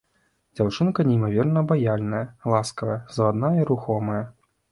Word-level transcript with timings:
Дзяўчынка 0.59 1.03
неймаверна 1.09 1.59
абаяльная, 1.65 2.23
ласкавая, 2.53 2.97
завадная 3.17 3.55
і 3.59 3.67
рухомая. 3.71 4.19